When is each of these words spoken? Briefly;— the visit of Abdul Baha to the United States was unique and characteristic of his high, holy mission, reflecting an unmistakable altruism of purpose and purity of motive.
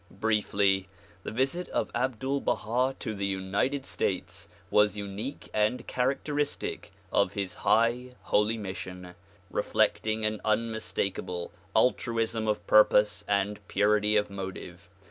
Briefly;— 0.09 0.87
the 1.23 1.29
visit 1.29 1.69
of 1.69 1.91
Abdul 1.93 2.41
Baha 2.41 2.95
to 2.97 3.13
the 3.13 3.25
United 3.27 3.85
States 3.85 4.49
was 4.71 4.97
unique 4.97 5.47
and 5.53 5.85
characteristic 5.85 6.91
of 7.11 7.33
his 7.33 7.53
high, 7.53 8.15
holy 8.23 8.57
mission, 8.57 9.13
reflecting 9.51 10.25
an 10.25 10.41
unmistakable 10.43 11.51
altruism 11.75 12.47
of 12.47 12.65
purpose 12.65 13.23
and 13.27 13.59
purity 13.67 14.15
of 14.17 14.31
motive. 14.31 14.89